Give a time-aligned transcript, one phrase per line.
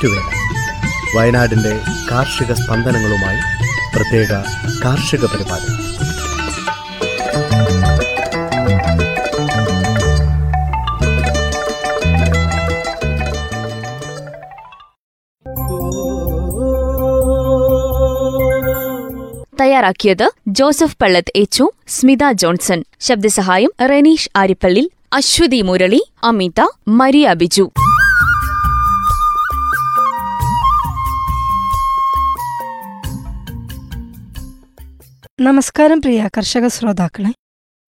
[0.00, 1.72] ഞാറ്റുവേല വയനാടിന്റെ
[2.10, 3.40] കാർഷിക സ്പന്ദനങ്ങളുമായി
[3.96, 4.32] പ്രത്യേക
[4.84, 5.68] കാർഷിക പരിപാടി.
[19.60, 22.84] തയ്യാറാക്കിയത് ജോസഫ് പള്ളത്ത് എച്ചു സ്മിത ജോൺസൺ.
[23.00, 27.70] ശബ്ദസഹായം റെനീഷ് ആരിപ്പള്ളി അശ്വതി മുരളി അമിത മരിയ ബിജു.
[35.40, 37.30] നമസ്കാരം പ്രിയ കർഷക ശ്രോതാക്കളെ.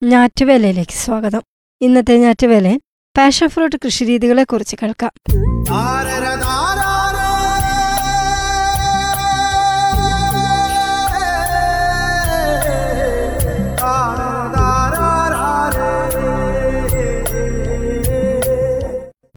[0.03, 1.41] ഞാറ്റുവേലയിലേക്ക് സ്വാഗതം.
[1.81, 2.79] ഇന്നത്തെ ഞാറ്റുവേലയിൽ
[3.17, 5.11] പാഷൻ ഫ്രൂട്ട് കൃഷിരീതികളെ കുറിച്ച് കേൾക്കാം.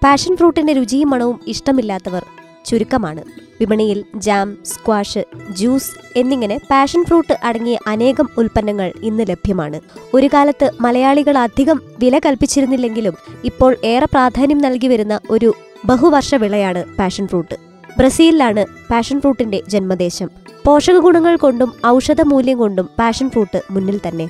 [0.05, 2.25] പാഷൻ ഫ്രൂട്ടിന്റെ രുചിയും മണവും ഇഷ്ടമില്ലാത്തവർ
[2.65, 3.25] ചുരുക്കമാണ്.
[3.61, 9.81] വിപണിയിൽ ജാം സ്ക്വാഷ് ജ്യൂസ് എന്നിങ്ങനെ പാഷൻ ഫ്രൂട്ട് അടങ്ങിയ അനേകം ഉൽപ്പന്നങ്ങൾ ഇന്ന് ലഭ്യമാണ്.
[10.15, 15.55] ഒരു കാലത്ത് മലയാളികൾ അധികം വില കൽപ്പിച്ചിരുന്നില്ലെങ്കിലും ഇപ്പോൾ ഏറെ പ്രാധാന്യം നൽകി വരുന്ന ഒരു
[15.85, 17.55] ബഹുവർഷ വിളയാണ് പാഷൻ ഫ്രൂട്ട്.
[17.99, 20.31] ബ്രസീലിലാണ് പാഷൻ ഫ്രൂട്ടിന്റെ ജന്മദേശം.
[20.67, 24.29] പോഷക ഗുണങ്ങൾ കൊണ്ടും ഔഷധ മൂല്യം കൊണ്ടും പാഷൻ ഫ്രൂട്ട് മുന്നിൽ തന്നെ.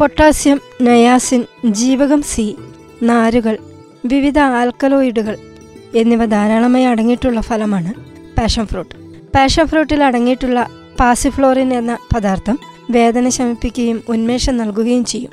[0.00, 2.56] പൊട്ടാസ്യം നയാസിൻ ജീവകം സി
[3.02, 3.58] നാരുകൾ
[4.06, 5.36] വിവിധ ആൽക്കലോയിഡുകൾ
[5.94, 7.94] എന്നിവ ധാരാളമായി അടങ്ങിയിട്ടുള്ള ഫലമാണ്
[8.38, 8.94] പാഷൻ ഫ്രൂട്ട്
[9.36, 10.66] പാഷൻ ഫ്രൂട്ടിൽ അടങ്ങിയിട്ടുള്ള
[11.00, 12.58] പാസിഫ്ലോറിൻ എന്ന പദാർത്ഥം
[12.90, 15.30] വേദന ശമിപ്പിക്കുകയും ഉന്മേഷം നൽകുകയും ചെയ്യും.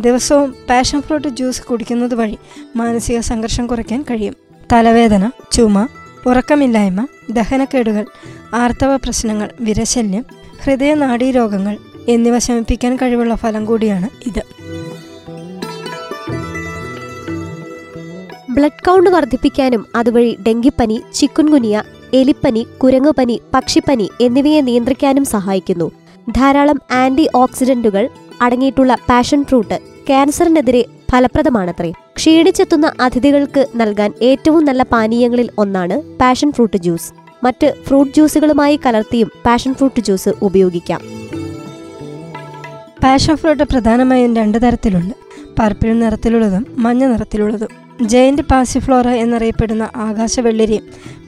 [0.00, 2.38] ദിവസവും പാഷൻ ഫ്രൂട്ട് ജ്യൂസ് കുടിക്കുന്നത് വഴി
[2.76, 4.36] മാനസിക സംഘർഷം കുറയ്ക്കാൻ കഴിയും.
[4.72, 5.88] തലവേദന ചുമ
[6.26, 8.06] ഉറക്കമില്ലായ്മ ദഹനക്കേടുകൾ
[8.54, 10.24] ആർത്തവ പ്രശ്നങ്ങൾ വിരശല്യം
[10.64, 14.59] ഹൃദയനാഡീരോഗങ്ങൾ എന്നിവ ശമിപ്പിക്കാൻ കഴിവുള്ള ഫലം കൂടിയാണ് ഇത്.
[18.60, 21.82] ബ്ലഡ് കൗണ്ട് വർദ്ധിപ്പിക്കാനും അതുവഴി ഡെങ്കിപ്പനി ചിക്കുൻകുനിയ
[22.14, 25.90] എലിപ്പനി കുരങ്ങുപനി പക്ഷിപ്പനി എന്നിവയെ നിയന്ത്രിക്കാനും സഹായിക്കുന്നു.
[26.30, 28.08] ധാരാളം ആന്റി ഓക്സിഡന്റുകൾ
[28.42, 29.78] അടങ്ങിയിട്ടുള്ള പാഷൻ ഫ്രൂട്ട്
[30.08, 31.92] ക്യാൻസറിനെതിരെ ഫലപ്രദമാണത്രേ.
[32.16, 37.12] ക്ഷീണിച്ചെത്തുന്ന അതിഥികൾക്ക് നൽകാൻ ഏറ്റവും നല്ല പാനീയങ്ങളിൽ ഒന്നാണ് പാഷൻ ഫ്രൂട്ട് ജ്യൂസ്.
[37.44, 41.00] മറ്റ് ഫ്രൂട്ട് ജ്യൂസുകളുമായി കലർത്തിയും പാഷൻ ഫ്രൂട്ട് ജ്യൂസ് ഉപയോഗിക്കാം.
[43.04, 45.14] പാഷൻ ഫ്രൂട്ട് പ്രധാനമായും രണ്ട് തരത്തിലുണ്ട്.
[45.60, 47.89] പർപ്പിൾ നിറത്തിലുള്ളതും മഞ്ഞ നിറത്തിലുള്ളതും.
[48.02, 50.80] ജയന്റ് പാസിഫ്ലോറ എന്നറിയപ്പെടുന്ന ആകാശ വെള്ളരി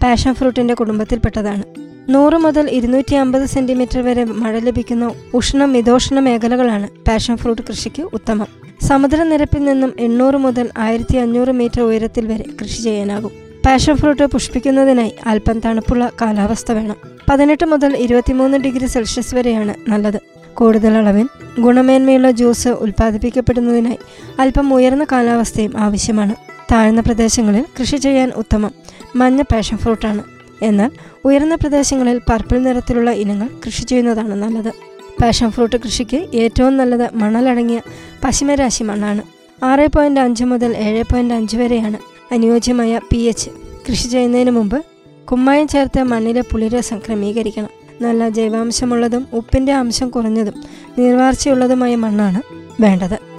[0.02, 1.62] പാഷൻ ഫ്രൂട്ടിന്റെ കുടുംബത്തിൽപ്പെട്ടതാണ്.
[2.08, 8.46] നൂറ് മുതൽ ഇരുന്നൂറ്റി അമ്പത് സെന്റിമീറ്റർ വരെ മഴ ലഭിക്കുന്ന ഉഷ്ണ മിതോഷ്ണ മേഖലകളാണ് പാഷൻ ഫ്രൂട്ട് കൃഷിക്ക് ഉത്തമം.
[8.82, 13.30] സമുദ്രനിരപ്പിൽ നിന്നും എണ്ണൂറ് മുതൽ ആയിരത്തി അഞ്ഞൂറ് മീറ്റർ ഉയരത്തിൽ വരെ കൃഷി ചെയ്യാനാകും.
[13.66, 16.96] പാഷൻ ഫ്രൂട്ട് പുഷ്പിക്കുന്നതിനായി അല്പം തണുപ്പുള്ള കാലാവസ്ഥ വേണം.
[17.30, 20.20] പതിനെട്ട് മുതൽ ഇരുപത്തിമൂന്ന് ഡിഗ്രി സെൽഷ്യസ് വരെയാണ് നല്ലത്.
[20.54, 21.26] കൂടുതൽ അളവിൽ
[21.60, 23.98] ഗുണമേന്മയുള്ള ജ്യൂസ് ഉൽപ്പാദിപ്പിക്കപ്പെടുന്നതിനായി
[24.38, 26.51] അല്പം ഉയർന്ന കാലാവസ്ഥയും ആവശ്യമാണ്.
[26.72, 28.72] താഴ്ന്ന പ്രദേശങ്ങളിൽ കൃഷി ചെയ്യാൻ ഉത്തമം.
[29.16, 30.22] മഞ്ഞ പാഷൻ ഫ്രൂട്ടാണ്
[30.62, 30.90] എന്നാൽ
[31.24, 34.72] ഉയർന്ന പ്രദേശങ്ങളിൽ പർപ്പിൾ നിറത്തിലുള്ള ഇനങ്ങൾ കൃഷി ചെയ്യുന്നതാണ് നല്ലത്.
[35.22, 37.80] പാഷൻ ഫ്രൂട്ട് കൃഷിക്ക് ഏറ്റവും നല്ലത് മണലടങ്ങിയ
[38.24, 39.22] പശ്ചിമരാശി മണ്ണാണ്.
[39.64, 41.98] ആറ് പോയിന്റ് അഞ്ച് മുതൽ ഏഴ് പോയിന്റ് അഞ്ച് വരെയാണ്
[42.32, 43.50] അനുയോജ്യമായ പി എച്ച്
[43.88, 44.84] കൃഷി ചെയ്യുന്നതിന് മുമ്പ്
[45.24, 47.70] കുമ്മായം ചേർത്ത് മണ്ണിലെ പുളിരസം ക്രമീകരിക്കണം.
[48.02, 50.54] നല്ല ജൈവാംശമുള്ളതും ഉപ്പിന്റെ അംശം കുറഞ്ഞതും
[50.98, 52.42] നീർവാർച്ചയുള്ളതുമായ മണ്ണാണ്
[52.82, 53.31] വേണ്ടത്.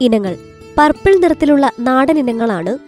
[0.00, 0.36] ഇനങ്ങൾ.
[0.78, 2.78] പർപ്പിൾ നിറത്തിലുള്ള നാടൻ ഇനങ്ങളാണ്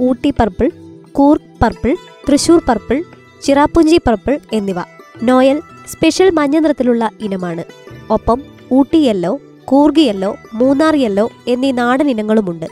[0.00, 0.70] Ooty purple
[1.12, 1.96] Coorg purple
[2.28, 3.04] Thrissur purple
[3.42, 4.76] Cherrapunji purple എന്നിവ.
[5.22, 7.64] നോയൽ സ്പെഷ്യൽ മഞ്ഞ നിറത്തിലുള്ള ഇനമാണ്.
[8.10, 8.42] ഒപ്പം
[8.72, 12.66] Ooty yellow Coorg yellow Munnar yellow എന്നീ നാടൻ ഇനങ്ങളുമുണ്ട്.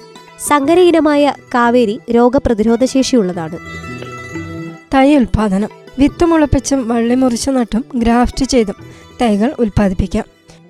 [0.49, 3.59] സങ്കര ഇനമായ കാവേരി രോഗപ്രതിരോധ ശേഷിയുള്ളതാണ്
[4.95, 5.69] തൈ ഉൽപാദനം.
[5.99, 8.75] വിത്ത് മുളപ്പിച്ചും വള്ളി മുറിച്ചു നട്ടും ഗ്രാഫ്റ്റ് ചെയ്തും
[9.23, 10.25] തൈകൾ ഉൽപ്പാദിപ്പിക്കാം.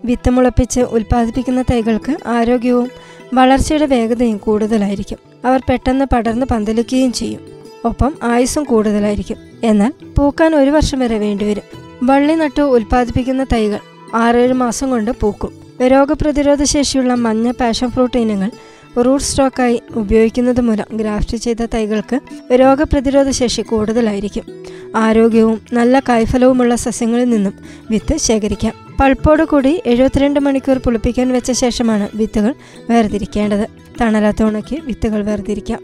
[0.04, 2.90] വിത്ത് മുളപ്പിച്ച് ഉൽപ്പാദിപ്പിക്കുന്ന തൈകൾക്ക് ആരോഗ്യവും
[3.34, 5.18] വളർച്ചയുടെ വേഗതയും കൂടുതലായിരിക്കും.
[5.44, 7.40] അവർ പെട്ടെന്ന് പടർന്ന് പന്തലിക്കുകയും ചെയ്യും.
[7.84, 9.36] ഒപ്പം ആയുസ്സും കൂടുതലായിരിക്കും.
[9.64, 11.62] എന്നാൽ പൂക്കാൻ ഒരു വർഷം വരെ വേണ്ടിവരും.
[12.02, 13.78] വള്ളി നട്ടു ഉൽപ്പാദിപ്പിക്കുന്ന തൈകൾ
[14.14, 15.52] ആറേഴ് മാസം കൊണ്ട് പൂക്കും.
[15.86, 18.50] രോഗപ്രതിരോധ ശേഷിയുള്ള മഞ്ഞ പാഷൻ ഫ്രൂട്ട് ഇനങ്ങൾ
[19.02, 22.20] റൂട്ട് സ്റ്റോക്കായി ഉപയോഗിക്കുന്നത് മൂലം ഗ്രാഫ്റ്റ് ചെയ്ത തൈകൾക്ക്
[22.52, 24.44] രോഗപ്രതിരോധ ശേഷി കൂടുതലായിരിക്കും.
[24.96, 27.54] ആരോഗ്യവും നല്ല കായ്ഫലവുമുള്ള സസ്യങ്ങളിൽ നിന്നും
[27.90, 28.72] വിത്ത് ശേഖരിക്കാം.
[29.00, 32.54] പൾപ്പോട് കൂടി എഴുപത്തിരണ്ട് മണിക്കൂർ പുളിപ്പിക്കാൻ വെച്ച ശേഷമാണ് വിത്തുകൾ
[32.90, 33.66] വേർതിരിക്കേണ്ടത്.
[34.00, 35.78] തണലത്ത് ഉണക്കി വിത്തുകൾ വേർതിരിക്കാം.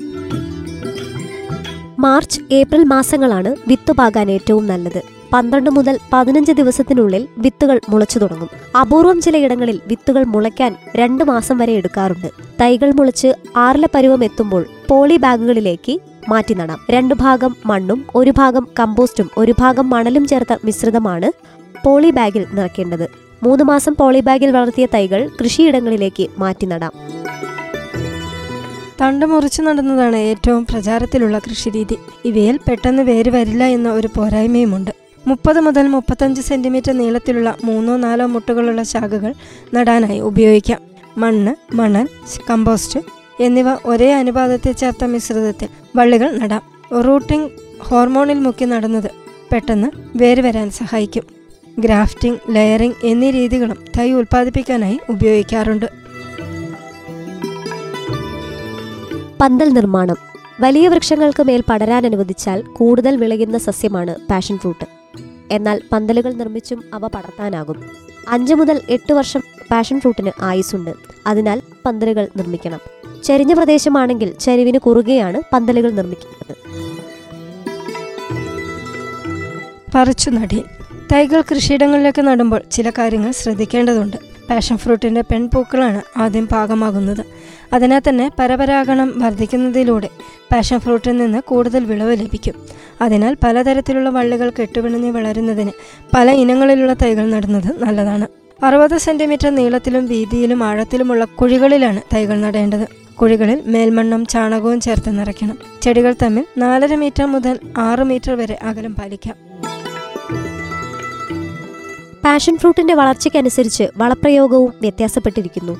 [1.99, 5.03] മാർച്ച് ഏപ്രിൽ മാസങ്ങളാണ് വിത്ത് പാകാൻ ഏറ്റവും നല്ലത്.
[5.33, 8.49] പന്ത്രണ്ട് മുതൽ പതിനഞ്ച് ദിവസത്തിനുള്ളിൽ വിത്തുകൾ മുളച്ചു തുടങ്ങും.
[8.81, 12.27] അപൂർവം ചിലയിടങ്ങളിൽ വിത്തുകൾ മുളയ്ക്കാൻ രണ്ട് മാസം വരെ എടുക്കാറുണ്ട്.
[12.61, 19.31] തൈകൾ മുളച്ച് ആറില പരുവം എത്തുമ്പോൾ പോളി ബാഗുകളിലേക്ക് മാറ്റി നടാം രണ്ടു ഭാഗം മണ്ണും ഒരു ഭാഗം കമ്പോസ്റ്റും
[19.39, 21.33] ഒരു ഭാഗം മണലും ചേർത്ത മിശ്രിതമാണ്
[21.85, 23.11] പോളി ബാഗിൽ നിറയ്ക്കേണ്ടത്.
[23.43, 26.93] മൂന്ന് മാസം പോളി ബാഗിൽ വളർത്തിയ തൈകൾ കൃഷിയിടങ്ങളിലേക്ക് മാറ്റി നടാം
[29.01, 31.97] തണ്ട് മുറിച്ചു നടുന്നതാണ് ഏറ്റവും പ്രചാരത്തിലുള്ള കൃഷിരീതി.
[32.25, 34.91] ഇവയിൽ പെട്ടെന്ന് വേര് വരില്ല എന്ന ഒരു പോരായ്മയുമുണ്ട്.
[35.27, 39.35] മുപ്പത് മുതൽ മുപ്പത്തഞ്ച് സെന്റിമീറ്റർ നീളത്തിലുള്ള മൂന്നോ നാലോ മുട്ടുകളുള്ള ശാഖകൾ
[39.75, 40.81] നടാനായി ഉപയോഗിക്കാം.
[41.19, 42.09] മണ്ണ് മണൽ
[42.51, 46.63] കമ്പോസ്റ്റ് എന്നിവ ഒരേ അനുപാതത്തിൽ ചേർത്ത മിശ്രിതത്തിൽ വള്ളികൾ നടാം.
[47.01, 47.51] റൂട്ടിംഗ്
[47.81, 49.11] ഹോർമോണിൽ മുക്കി നടുന്നത്
[49.53, 51.23] പെട്ടെന്ന് വേര് വരാൻ സഹായിക്കും.
[51.79, 55.87] ഗ്രാഫ്റ്റിംഗ് ലെയറിംഗ് എന്നീ രീതികളും തൈ ഉൽപ്പാദിപ്പിക്കാനായി ഉപയോഗിക്കാറുണ്ട്.
[59.41, 60.17] പന്തൽ നിർമ്മാണം.
[60.61, 64.85] വലിയ വൃക്ഷങ്ങൾക്ക് മേൽ പടരാൻ അനുവദിച്ചാൽ കൂടുതൽ വിളയുന്ന സസ്യമാണ് പാഷൻ ഫ്രൂട്ട്.
[65.51, 68.07] എന്നാൽ പന്തലുകൾ നിർമ്മിച്ചും അവ പടർത്താനാകും.
[68.29, 70.91] അഞ്ച് മുതൽ എട്ട് വർഷം പാഷൻ ഫ്രൂട്ടിന് ആയുസ്സുണ്ട്.
[71.27, 72.81] അതിനാൽ പന്തലുകൾ നിർമ്മിക്കണം.
[73.25, 76.57] ചെരിഞ്ഞ പ്രദേശമാണെങ്കിൽ ചരിവിന് കുറുകെയാണ് പന്തലുകൾ നിർമ്മിക്കുന്നത്.
[79.95, 80.65] പറിച്ചു നടി.
[81.13, 84.36] തൈകൾ കൃഷിയിടങ്ങളിലേക്ക് നടുമ്പോൾ ചില കാര്യങ്ങൾ ശ്രദ്ധിക്കേണ്ടതുണ്ട്.
[84.51, 87.25] പാഷൻ ഫ്രൂട്ടിന്റെ പെൺപൂക്കളാണ് ആദ്യം പാകമാകുന്നത്.
[87.73, 90.09] അതിനാൽ തന്നെ പരപരാഗണം വർദ്ധിക്കുന്നതിലൂടെ
[90.53, 92.55] പാഷൻ ഫ്രൂട്ടിൽ നിന്ന് കൂടുതൽ വിളവ് ലഭിക്കും.
[93.01, 95.71] അതിനാൽ പലതരത്തിലുള്ള വള്ളികൾ കെട്ടുപിണഞ്ഞ് വളരുന്നതിന്
[96.15, 98.29] പല ഇനങ്ങളിലുള്ള തൈകൾ നടുന്നത് നല്ലതാണ്.
[98.65, 102.87] അറുപത് സെന്റിമീറ്റർ നീളത്തിലും വീതിയിലും ആഴത്തിലുമുള്ള കുഴികളിലാണ് തൈകൾ നടേണ്ടത്.
[103.15, 105.59] കുഴികളിൽ മേൽമണ്ണും ചാണകവും ചേർത്ത് നിറയ്ക്കണം.
[105.83, 109.37] ചെടികൾ തമ്മിൽ നാലര മീറ്റർ മുതൽ ആറ് മീറ്റർ വരെ അകലം പാലിക്കാം.
[112.27, 115.75] പാഷൻ ഫ്രൂട്ടിന്റെ വളർച്ചയ്ക്കനുസരിച്ച് വളപ്രയോഗവും വ്യത്യാസപ്പെട്ടിരിക്കുന്നു.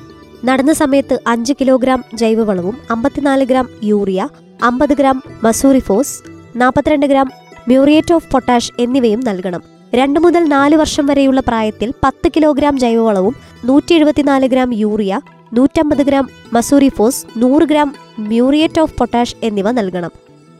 [0.45, 4.29] നടന്ന സമയത്ത് അഞ്ച് കിലോഗ്രാം ജൈവവളവും അമ്പത്തിനാല് ഗ്രാം യൂറിയ
[4.63, 6.13] അമ്പത് ഗ്രാം മസൂറിഫോസ്
[6.55, 7.31] നാൽപ്പത്തിരണ്ട് ഗ്രാം
[7.67, 9.61] മ്യൂറിയേറ്റ് ഓഫ് പൊട്ടാഷ് എന്നിവയും നൽകണം.
[9.95, 13.35] രണ്ട് മുതൽ നാല് വർഷം വരെയുള്ള പ്രായത്തിൽ പത്ത് കിലോഗ്രാം ജൈവവളവും
[13.65, 15.21] നൂറ്റി എഴുപത്തിനാല് ഗ്രാം യൂറിയ
[15.53, 20.11] നൂറ്റമ്പത് ഗ്രാം മസൂറിഫോസ് നൂറ് ഗ്രാം മ്യൂറിയേറ്റ് ഓഫ് പൊട്ടാഷ് എന്നിവ നൽകണം.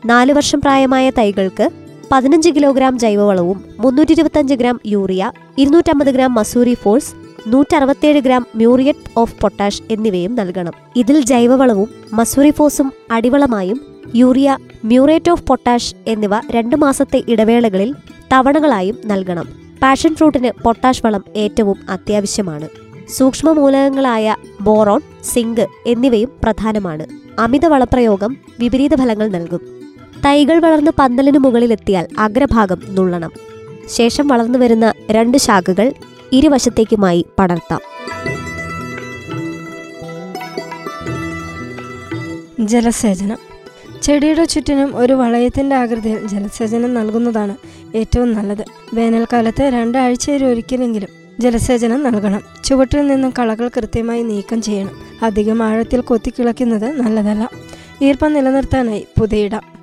[0.06, 7.12] നാല് വർഷം പ്രായമായ തൈകൾക്ക് പതിനഞ്ച് കിലോഗ്രാം ജൈവവളവും മുന്നൂറ്റി ഇരുപത്തഞ്ച് ഗ്രാം യൂറിയ ഇരുന്നൂറ്റമ്പത് ഗ്രാം മസൂരി ഫോഴ്സ്
[7.46, 10.72] നൂറ്ററുപത്തേഴ് ഗ്രാം മ്യൂറിയറ്റ് ഓഫ് പൊട്ടാഷ് എന്നിവയും നൽകണം.
[10.96, 13.80] ഇതിൽ ജൈവവളവും മസൂരി ഫോസും അടിവളമായും
[14.14, 17.94] യൂറിയ മ്യൂറേറ്റ് ഓഫ് പൊട്ടാഷ് എന്നിവ രണ്ടു മാസത്തെ ഇടവേളകളിൽ
[18.32, 19.48] തവണകളായും നൽകണം.
[19.82, 22.68] പാഷൻ ഫ്രൂട്ടിന് പൊട്ടാഷ് വളം ഏറ്റവും അത്യാവശ്യമാണ്.
[23.08, 27.06] സൂക്ഷ്മ മൂലകങ്ങളായ ബോറോൺ സിങ്ക് എന്നിവയും പ്രധാനമാണ്.
[27.38, 29.77] അമിത വളപ്രയോഗം വിപരീത ഫലങ്ങൾ നൽകും.
[30.24, 33.30] തൈകൾ വളർന്ന് പന്തലിനു മുകളിലെത്തിയാൽ അഗ്രഭാഗം നുള്ളണം.
[33.88, 35.92] ശേഷം വളർന്നു വരുന്ന രണ്ട് ശാഖകൾ
[36.32, 37.80] ഇരുവശത്തേക്കുമായി പടർത്താം.
[42.66, 43.38] ജലസേചനം.
[44.02, 47.56] ചെടിയുടെ ചുറ്റിനും ഒരു വളയത്തിന്റെ ആകൃതിയിൽ ജലസേചനം നൽകുന്നതാണ്
[47.94, 48.64] ഏറ്റവും നല്ലത്.
[48.94, 51.08] വേനൽക്കാലത്ത് രണ്ടാഴ്ചയിൽ ഒരിക്കലെങ്കിലും
[51.40, 52.40] ജലസേചനം നൽകണം.
[52.64, 54.90] ചുവട്ടിൽ നിന്നും കളകൾ കൃത്യമായി നീക്കം ചെയ്യണം.
[55.22, 57.50] അധികം ആഴത്തിൽ കൊത്തിക്കിളയ്ക്കുന്നത് നല്ലതല്ല.
[58.02, 59.77] ഈർപ്പം നിലനിർത്താനായി പുതയിടാം.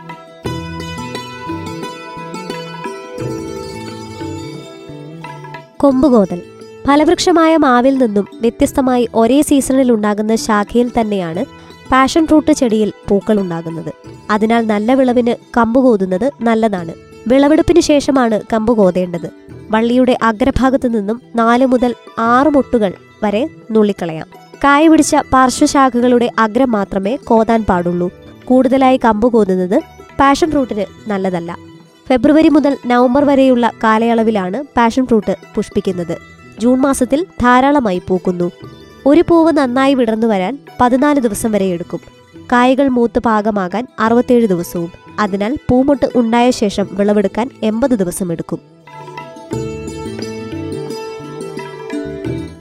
[5.86, 6.42] കൊമ്പുകോതൽ.
[6.88, 11.46] ഫലവൃക്ഷമായ മാവിൽ നിന്നും വ്യത്യസ്തമായി ഒരേ സീസണിൽ ഉണ്ടാകുന്ന ശാഖയിൽ തന്നെയാണ്
[11.92, 13.94] പാഷൻ ഫ്രൂട്ട് ചെടിയിൽ പൂക്കൾ ഉണ്ടാകുന്നത്.
[14.32, 16.94] അതിനാൽ നല്ല വിളവിന് കമ്പ് കോതുന്നത് നല്ലതാണ്.
[17.28, 19.30] വിളവെടുപ്പിന് ശേഷമാണ് കമ്പ് കോതേണ്ടത്.
[19.72, 22.94] വള്ളിയുടെ അഗ്രഭാഗത്തു നിന്നും നാല് മുതൽ ആറ് മുട്ടുകൾ
[23.24, 24.28] വരെ നുള്ളിക്കളയാം.
[24.64, 28.12] കായ പിടിച്ച പാർശ്വശാഖകളുടെ അഗ്രം മാത്രമേ കോതാൻ പാടുള്ളൂ.
[28.46, 29.84] കൂടുതലായി കമ്പ് കോതുന്നത്
[30.20, 31.58] പാഷൻ ഫ്രൂട്ടിന് നല്ലതല്ല.
[32.10, 36.18] ഫെബ്രുവരി മുതൽ നവംബർ വരെയുള്ള കാലയളവിലാണ് പാഷൻ ഫ്രൂട്ട് പുഷ്പിക്കുന്നത്.
[36.60, 38.52] ജൂൺ മാസത്തിൽ ധാരാളമായി പൂക്കുന്നു.
[39.06, 42.00] ഒരു പൂവ് നന്നായി വിടർന്നു വരാൻ പതിനാല് ദിവസം വരെ എടുക്കും.
[42.52, 44.92] കായകൾ മൂത്ത് പാകമാകാൻ അറുപത്തേഴ് ദിവസവും.
[45.20, 48.60] അതിനാൽ പൂമൊട്ട് ഉണ്ടായ ശേഷം വിളവെടുക്കാൻ എൺപത് ദിവസം എടുക്കും.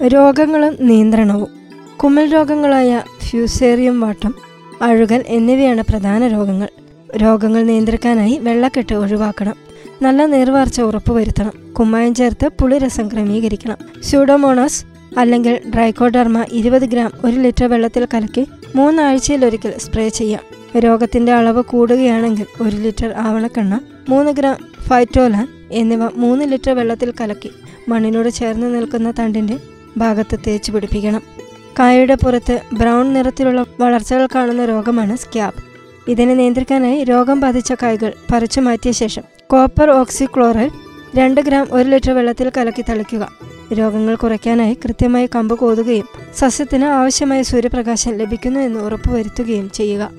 [0.07, 1.49] രോഗങ്ങളും നിയന്ത്രണവും
[1.97, 4.35] കുമ്മൽ രോഗങ്ങളായ ഫ്യൂസേറിയം വാട്ടം
[4.83, 6.69] അഴുകൽ എന്നിവയാണ് പ്രധാന രോഗങ്ങൾ.
[7.17, 9.55] രോഗങ്ങൾ നിയന്ത്രിക്കാനായി വെള്ളക്കെട്ട് ഒഴിവാക്കണം.
[10.03, 11.73] നല്ല നീർവാർച്ച ഉറപ്പുവരുത്തണം.
[11.73, 13.77] കുമ്മായം ചേർത്ത് പുളിരസം ക്രമീകരിക്കണം.
[14.03, 14.85] സ്യൂഡോമോണോസ്
[15.19, 20.41] അല്ലെങ്കിൽ ഡ്രൈക്കോഡർമ ഇരുപത് ഗ്രാം ഒരു ലിറ്റർ വെള്ളത്തിൽ കലക്കി മൂന്നാഴ്ചയിലൊരിക്കൽ സ്പ്രേ ചെയ്യാം.
[20.81, 24.57] രോഗത്തിന്റെ അളവ് കൂടുകയാണെങ്കിൽ ഒരു ലിറ്റർ ആവണക്കെണ്ണ മൂന്ന് ഗ്രാം
[24.89, 27.51] ഫൈറ്റോലാൻ എന്നിവ മൂന്ന് ലിറ്റർ വെള്ളത്തിൽ കലക്കി
[27.89, 29.59] മണ്ണിനോട് ചേർന്ന് നിൽക്കുന്ന തണ്ടിന്റെ
[29.97, 31.23] ഭാഗത്ത് തേച്ച് പിടിപ്പിക്കണം.
[31.79, 35.74] കായയുടെ പുറത്ത് ബ്രൗൺ നിറത്തിലുള്ള വളർച്ചകൾ കാണുന്ന രോഗമാണ് സ്ക്യാബ്.
[36.09, 40.71] ഇതിനെ നിയന്ത്രിക്കാനായി രോഗം ബാധിച്ച കായ്കൾ പറിച്ചു മാറ്റിയ ശേഷം കോപ്പർ ഓക്സിക്ലോറൈഡ്
[41.19, 43.29] രണ്ട് ഗ്രാം ഒരു ലിറ്റർ വെള്ളത്തിൽ കലക്കി തളിക്കുക.
[43.79, 50.11] രോഗങ്ങൾ കുറയ്ക്കാനായി കൃത്യമായി കമ്പ് കോതുകയും സസ്യത്തിന് ആവശ്യമായ സൂര്യപ്രകാശം ലഭിക്കുന്നു എന്ന് ഉറപ്പുവരുത്തുകയും ചെയ്യുക.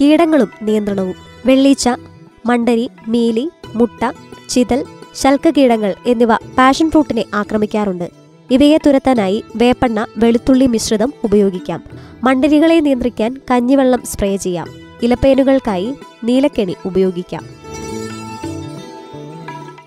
[0.00, 1.14] കീടങ്ങളും നിയന്ത്രണവും
[1.46, 1.88] വെള്ളീച്ച
[2.46, 4.12] മണ്ടരി മീലി മുട്ട
[4.48, 8.19] ചിതൽ ശൽക്കകീടങ്ങൾ എന്നിവ പാഷൻ ഫ്രൂട്ടിനെ ആക്രമിക്കാറുണ്ട്.
[8.50, 11.84] ഇവയെ തുരത്താനായി വേപ്പെണ്ണ വെളുത്തുള്ളി മിശ്രിതം ഉപയോഗിക്കാം.
[12.24, 14.68] മണ്ടരികളെ നിയന്ത്രിക്കാൻ കഞ്ഞിവെള്ളം സ്പ്രേ ചെയ്യാം.
[15.02, 17.44] ഇലപ്പേനുകൾക്കായി നീലക്കെണി ഉപയോഗിക്കാം.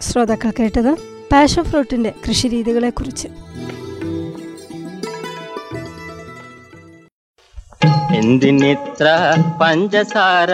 [0.01, 0.95] ശ്രോതാക്കൾ കേട്ടത്
[1.31, 3.27] പാഷൻ ഫ്രൂട്ടിന്റെ കൃഷിരീതികളെക്കുറിച്ച്.
[8.15, 10.49] എന്തിനിത്ര പഞ്ചസാര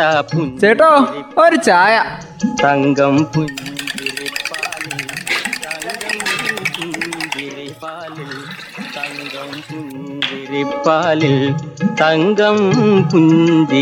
[0.62, 2.04] ചേട്ടോ ഒരു ചായ.
[2.63, 3.28] തങ്കം
[10.50, 11.34] പുഞ്ചിരിപ്പാലിൽ
[12.01, 12.58] തങ്കം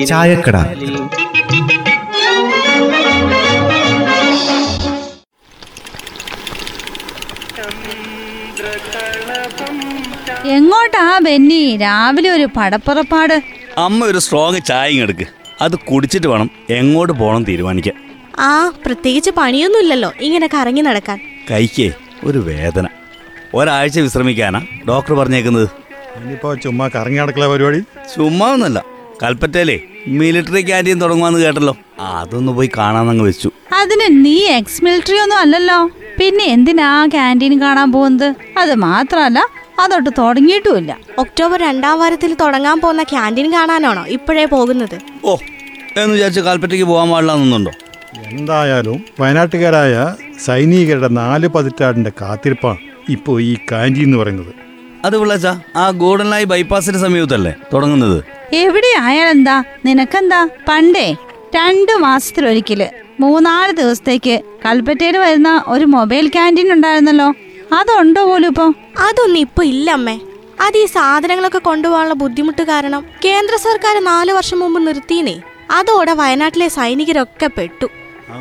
[0.05, 0.57] ചായക്കട.
[0.57, 0.95] പുഞ്ചിരിപ്പാലിൽ
[10.47, 11.77] എങ്ങോട്ടാ ബെന്നി?
[11.77, 13.41] രാവിലെ ഒരു പടപ്പുറപ്പാട്.
[13.77, 15.25] അമ്മ ഒരു സ്ട്രോങ് ചായ എടുക്ക്.
[15.61, 17.95] അത് കുടിച്ചിട്ട് വേണം എങ്ങോട്ട് പോകണം തീരുമാനിക്കാൻ.
[18.39, 20.11] ആ പ്രത്യേകിച്ച് പണിയൊന്നുമില്ലല്ലോ.
[20.21, 21.19] ഇങ്ങനെ കറങ്ങി നടക്കാൻ.
[21.51, 21.91] കൈക്കേ
[22.23, 22.87] ഒരു വേദന.
[23.53, 25.86] ഒരാഴ്ച വിശ്രമിക്കാനാ ഡോക്ടർ പറഞ്ഞേക്കുന്നത്.
[26.21, 27.79] ഇനിയിപ്പോ ചുമ്മാ കറങ്ങി നടക്കല പരിപാടി?
[28.15, 28.85] ചുമ്മാ ഒന്നല്ല
[29.23, 31.77] കൽപ്പറ്റയിലേ മിലിറ്ററി ക്യാന്റീൻ തുടങ്ങുവാന്ന് കേട്ടല്ലോ.
[31.99, 33.51] അതൊന്ന് പോയി കാണാന്നങ്ങ് വെച്ചു.
[33.73, 35.89] അതിന് നീ എക്സ് മിലിറ്ററി ഒന്നും അല്ലല്ലോ.
[36.19, 38.35] പിന്നെ എന്തിനാ ക്യാന്റീൻ കാണാൻ പോകുന്നത്?
[38.57, 39.39] അത് മാത്രമല്ല
[39.79, 40.97] അതൊട്ട് തുടങ്ങിയിട്ടുമില്ല.
[41.17, 44.97] ഒക്ടോബർ രണ്ടാം വാരത്തിൽ തുടങ്ങാൻ പോകുന്ന ക്യാന്റീൻ കാണാനാണോ ഇപ്പോഴേ പോകുന്നത്?
[45.25, 45.37] ഓ
[45.97, 47.71] എന്ന് വിചാരിച്ച് കൽപ്പറ്റയ്ക്ക് പോകാൻ പാടില്ലെന്നുണ്ടോ
[48.29, 52.77] എന്തായാലും വയനാട്ടുകാരായ സൈനികരുടെ നാല് പതിറ്റാണ്ടിന്റെ കാത്തിരിപ്പാണ്
[53.09, 54.66] ഇപ്പോൾ ഈ കാന്റീൻ എന്ന് പറയുന്നത്.
[55.05, 58.23] അത് വിളച്ചാ ആ ഗോൾഡൻ ലൈ ബൈപ്പാസിന്റെ സമീപത്തല്ലേ തുടങ്ങുന്നത്?
[58.53, 59.63] എവിടെ ആയാലെന്താ?
[59.85, 60.47] നിനക്കെന്താ?
[60.67, 61.15] പണ്ടേ
[61.55, 62.87] രണ്ടു മാസത്തിലൊരിക്കൽ
[63.19, 67.33] മൂന്നാൽ ദിവസത്തേക്ക് കൽപ്പറ്റയിൽ വരുന്ന ഒരു മൊബൈൽ ക്യാന്റീൻ ഉണ്ടായിരുന്നല്ലോ.
[67.73, 68.73] അതുണ്ടോ പോലും ഇപ്പൊ?
[68.99, 70.19] അതൊന്നും ഇപ്പൊ ഇല്ല അമ്മേ.
[70.61, 77.49] അത് ഈ സാധനങ്ങളൊക്കെ കൊണ്ടുപോകാനുള്ള ബുദ്ധിമുട്ട് കാരണം കേന്ദ്ര സർക്കാർ നാലു വർഷം മുമ്പ് നിർത്തിയേ അതോടെ വയനാട്ടിലെ സൈനികരൊക്കെ
[77.57, 77.85] പെട്ടു.
[78.29, 78.37] ആ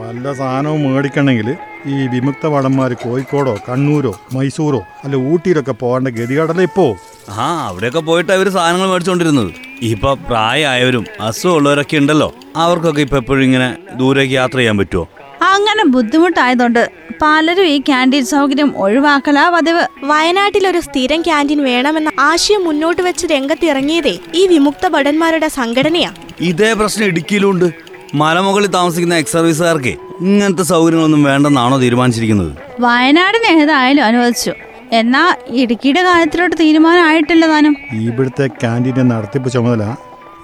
[0.00, 1.56] വല്ല സാധനവും മേടിക്കണമെങ്കിൽ
[1.86, 6.96] ഈ വിമുക്ത ഭടന്മാർ കോഴിക്കോടോ കണ്ണൂരോ മൈസൂരോ അല്ല ഊട്ടിയിലൊക്കെ പോകേണ്ട ഗതികടല ഇപ്പോ?
[7.30, 9.50] ആ അവിടെയൊക്കെ പോയിട്ട് അവർ സാധനങ്ങൾ മേടിച്ചുകൊണ്ടിരുന്നത്
[9.82, 12.34] ഇപ്പൊ പ്രായമായവരും അസുഖമുള്ളവരൊക്കെ ഉണ്ടല്ലോ.
[12.56, 15.08] അവർക്കൊക്കെ ഇപ്പൊ എപ്പോഴും ഇങ്ങനെ ദൂരേക്ക് യാത്ര ചെയ്യാൻ പറ്റുമോ
[15.42, 16.90] അങ്ങനെ ബുദ്ധിമുട്ടായതുകൊണ്ട്
[17.22, 19.86] പലരും ഈ ക്യാന്റീൻ സൗകര്യം ഒഴിവാക്കലാ പതിവ്.
[20.02, 26.12] വയനാട്ടിൽ ഒരു സ്ഥിരം ക്യാന്റീൻ വേണമെന്ന ആശയം മുന്നോട്ട് വെച്ച് രംഗത്തിറങ്ങിയതേ ഈ വിമുക്ത ഭടന്മാരുടെ സംഘടനയാ.
[26.40, 27.70] ഇതേ പ്രശ്നം ഇടുക്കിയിലുണ്ട്.
[28.14, 32.52] മലമുകളിൽ താമസിക്കുന്ന എക്സ് സർവീസുകാർക്ക് ഇങ്ങനത്തെ സൗകര്യങ്ങളൊന്നും വേണ്ടെന്നാണോ തീരുമാനിച്ചിരിക്കുന്നത്?
[32.80, 34.52] വയനാടിന് ഏതായാലും അനുവദിച്ചു.
[34.92, 37.76] എന്നാ ഇടുക്കിയുടെ കാര്യത്തിലോട്ട് തീരുമാനമായിട്ടില്ല താനും.
[37.92, 39.94] ഇവിടുത്തെ ക്യാന്റീന്റെ നടത്തിപ്പ് ചുമതല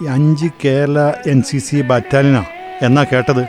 [0.02, 2.44] ഈ അഞ്ച് കേരള എൻ സി സി ബറ്റാലിയനാ.
[2.82, 3.42] എന്നാ കേട്ടത്?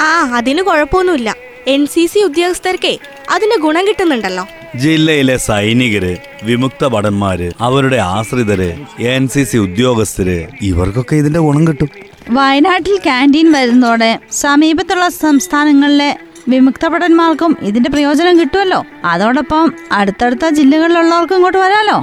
[0.00, 1.34] ആ അതിന് കുഴപ്പമൊന്നുമില്ല.
[1.66, 2.98] എൻ സി സി ഉദ്യോഗസ്ഥർക്കേ
[3.30, 4.44] അതിന് ഗുണം കിട്ടുന്നുണ്ടല്ലോ.
[4.76, 11.90] ജില്ലയിലെ സൈനികര് വിമുക്ത ഭടന്മാര് അവരുടെ ആശ്രിതര് എൻ സി സി ഉദ്യോഗസ്ഥര് ഇവർക്കൊക്കെ ഇതിന്റെ ഗുണം കിട്ടും.
[12.30, 14.18] വയനാട്ടിൽ ക്യാന്റീൻ വരുന്നതോടെ
[15.02, 16.18] സമീപത്തുള്ള സംസ്ഥാനങ്ങളിലെ
[16.48, 18.84] വിമുക്ത ഭടന്മാർക്കും ഇതിന്റെ പ്രയോജനം കിട്ടുമല്ലോ.
[19.04, 21.96] അതോടൊപ്പം അടുത്തടുത്ത ജില്ലകളിലുള്ളവർക്കും ഇങ്ങോട്ട് വരാലോ.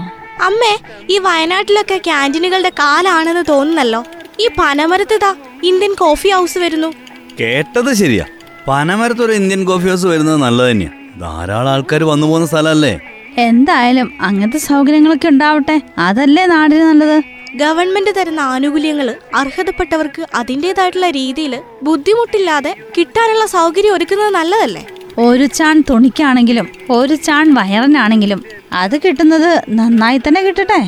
[0.43, 0.73] അമ്മേ
[1.09, 4.03] ഈ വയനാട്ടിലൊക്കെ ക്യാന്റീനുകളുടെ കാലാണെന്ന് തോന്നുന്നല്ലോ.
[4.39, 6.93] ഈ പനമരത്തിതാ ഇന്ത്യൻ കോഫി ഹൗസ് വരുന്നു.
[7.39, 8.25] കേട്ടത് ശരിയാ.
[8.67, 10.91] പനമരത്ത് ഒരു ഇന്ത്യൻ കോഫി ഹൗസ് വരുന്നത് നല്ലത് തന്നെയാ.
[11.19, 12.99] ധാരാളം ആൾക്കാർ വന്നു പോകുന്ന സ്ഥലമല്ലേ?
[13.37, 15.81] എന്തായാലും അങ്ങനത്തെ സൗകര്യങ്ങളൊക്കെ ഉണ്ടാവട്ടെ.
[15.97, 17.38] അതല്ലേ നാടിന് നല്ലത്?
[17.55, 21.53] ഗവൺമെന്റ് തരുന്ന ആനുകൂല്യങ്ങൾ അർഹതപ്പെട്ടവർക്ക് അതിന്റെതായിട്ടുള്ള രീതിയിൽ
[21.83, 24.83] ബുദ്ധിമുട്ടില്ലാതെ കിട്ടാനുള്ള സൗകര്യം ഒരുക്കുന്നത് നല്ലതല്ലേ?
[25.17, 30.79] ഒരു ചാൺ തുണിക്കാണെങ്കിലും ഒരു ചാൺ വയറിനാണെങ്കിലും അത് കിട്ടുന്നത് നന്നായി തന്നെ കിട്ടട്ടെ.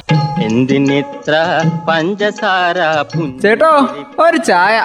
[0.44, 1.34] എന്തിനിത്ര
[1.88, 2.77] പഞ്ചസാര
[3.41, 3.74] ചേട്ടോ
[4.20, 4.75] ഒരു ചായ.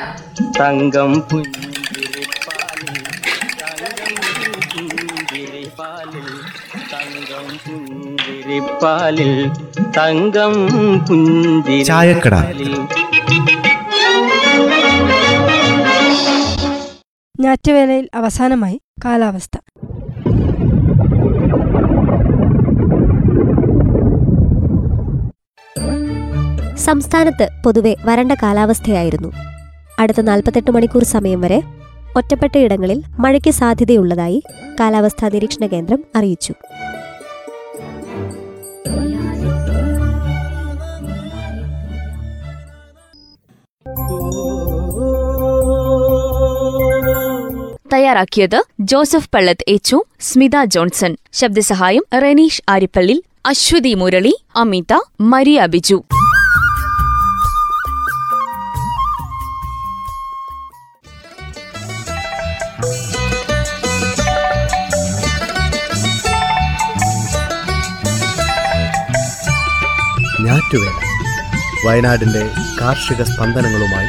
[0.61, 2.97] തങ്കം പുഞ്ചിരിപ്പാലിൽ
[4.69, 6.36] തങ്കം
[7.67, 9.33] പുഞ്ചിരിപ്പാലിൽ
[9.99, 10.55] തങ്കം
[11.85, 12.35] ചായക്കട.
[17.41, 19.57] ഞാറ്റുവേലയിൽ അവസാനമായി കാലാവസ്ഥ.
[26.77, 29.33] സംസ്ഥാനത്ത് പൊതുവെ വരണ്ട കാലാവസ്ഥയായിരുന്നു.
[29.99, 31.63] അടുത്ത നാൽപ്പത്തെട്ട് മണിക്കൂർ സമയം വരെ
[32.17, 34.43] ഒറ്റപ്പെട്ട ഇടങ്ങളിൽ മഴയ്ക്ക് സാധ്യതയുള്ളതായി
[34.81, 36.55] കാലാവസ്ഥാ നിരീക്ഷണ കേന്ദ്രം അറിയിച്ചു.
[47.97, 51.17] തയ്യാറാക്കിയത് ജോസഫ് പള്ളത്ത് എച്ചു സ്മിത ജോൺസൺ.
[51.33, 56.05] ശബ്ദസഹായം റെനീഷ് ആരിപ്പള്ളി അശ്വതി മുരളി അമിത മരിയ ബിജു.
[71.87, 72.51] വയനാടിന്റെ
[72.81, 74.09] കാർഷിക സ്പന്ദനങ്ങളുമായി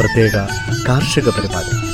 [0.00, 0.36] പ്രത്യേക
[0.88, 1.89] കാർഷിക പരിപാടി.